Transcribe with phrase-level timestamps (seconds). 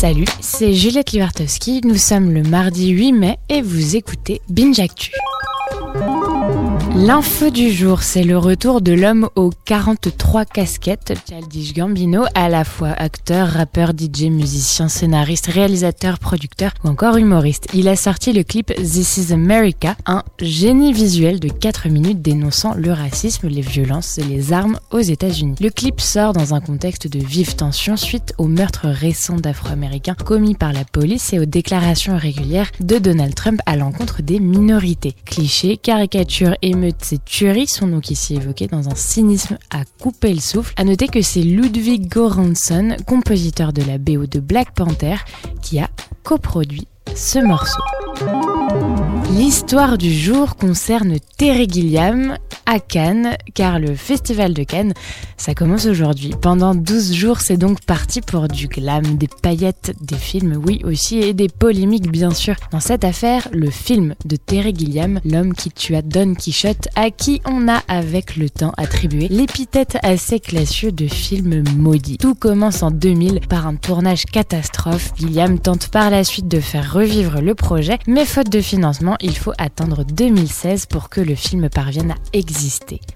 [0.00, 5.12] Salut, c'est Juliette Liwartowski, nous sommes le mardi 8 mai et vous écoutez Binge Actu.
[6.96, 12.64] L'info du jour, c'est le retour de l'homme aux 43 casquettes, Childish Gambino, à la
[12.64, 17.68] fois acteur, rappeur, DJ, musicien, scénariste, réalisateur, producteur ou encore humoriste.
[17.74, 22.74] Il a sorti le clip This is America, un génie visuel de 4 minutes dénonçant
[22.74, 25.54] le racisme, les violences et les armes aux États-Unis.
[25.60, 30.54] Le clip sort dans un contexte de vive tension suite aux meurtres récents d'Afro-Américains commis
[30.54, 35.14] par la police et aux déclarations régulières de Donald Trump à l'encontre des minorités.
[35.24, 40.40] Clichés, caricatures et ces tueries sont donc ici évoquées dans un cynisme à couper le
[40.40, 40.74] souffle.
[40.76, 45.16] À noter que c'est Ludwig Göransson, compositeur de la BO de Black Panther,
[45.62, 45.88] qui a
[46.22, 47.82] coproduit ce morceau.
[49.36, 52.36] L'histoire du jour concerne Terry Gilliam
[52.70, 54.94] à Cannes, car le festival de Cannes,
[55.36, 56.34] ça commence aujourd'hui.
[56.40, 61.18] Pendant 12 jours, c'est donc parti pour du glam, des paillettes, des films, oui aussi,
[61.18, 62.54] et des polémiques bien sûr.
[62.70, 67.42] Dans cette affaire, le film de Terry Gilliam, l'homme qui tua Don Quichotte, à qui
[67.44, 72.18] on a avec le temps attribué l'épithète assez classieux de film maudit.
[72.18, 75.10] Tout commence en 2000 par un tournage catastrophe.
[75.18, 79.36] Gilliam tente par la suite de faire revivre le projet, mais faute de financement, il
[79.36, 82.59] faut attendre 2016 pour que le film parvienne à exister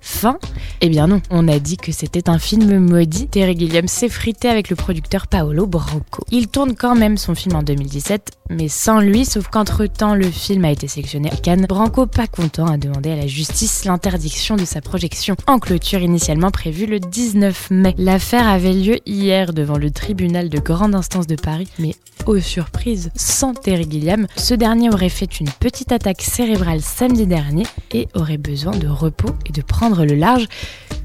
[0.00, 0.38] Fin
[0.82, 3.26] Eh bien non, on a dit que c'était un film maudit.
[3.26, 6.24] Terry Gilliam s'est frité avec le producteur Paolo Branco.
[6.30, 10.64] Il tourne quand même son film en 2017, mais sans lui, sauf qu'entre-temps le film
[10.64, 11.66] a été sélectionné à Cannes.
[11.66, 16.50] Branco, pas content, a demandé à la justice l'interdiction de sa projection en clôture initialement
[16.50, 17.94] prévue le 19 mai.
[17.96, 21.94] L'affaire avait lieu hier devant le tribunal de grande instance de Paris, mais
[22.26, 27.64] aux surprises, sans Terry Gilliam, ce dernier aurait fait une petite attaque cérébrale samedi dernier
[27.92, 30.46] et aurait besoin de repos et de prendre le large.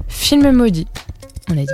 [0.08, 0.86] Film maudit,
[1.50, 1.66] on a dit.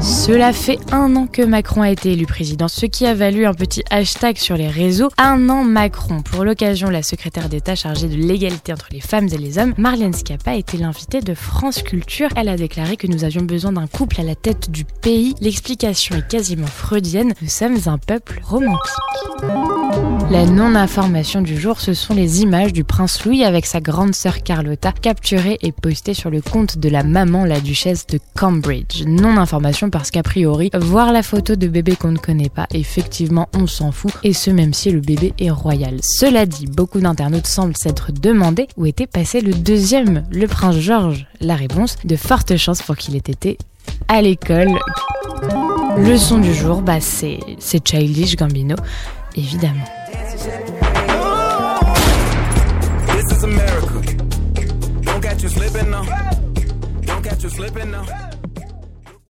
[0.00, 3.54] Cela fait un an que Macron a été élu président, ce qui a valu un
[3.54, 5.10] petit hashtag sur les réseaux.
[5.18, 6.22] Un an Macron.
[6.22, 10.14] Pour l'occasion, la secrétaire d'État chargée de l'égalité entre les femmes et les hommes, Marlène
[10.46, 12.28] a été l'invitée de France Culture.
[12.36, 15.34] Elle a déclaré que nous avions besoin d'un couple à la tête du pays.
[15.40, 17.34] L'explication est quasiment freudienne.
[17.42, 18.80] Nous sommes un peuple romantique.
[20.30, 24.42] La non-information du jour, ce sont les images du prince Louis avec sa grande sœur
[24.42, 29.04] Carlotta, capturées et postées sur le compte de la maman, la duchesse de Cambridge.
[29.06, 33.66] Non-information parce qu'a priori, voir la photo de bébé qu'on ne connaît pas, effectivement, on
[33.66, 35.98] s'en fout, et ce même si le bébé est royal.
[36.02, 41.26] Cela dit, beaucoup d'internautes semblent s'être demandé où était passé le deuxième, le prince George.
[41.40, 43.58] La réponse, de fortes chances pour qu'il ait été
[44.08, 44.78] à l'école.
[45.98, 47.38] Le son du jour, bah c'est
[47.84, 48.76] Childish Gambino,
[49.36, 49.86] évidemment.
[53.06, 54.02] This is America.
[55.02, 56.04] Don't catch you slipping now.
[57.02, 58.31] Don't catch you slipping now.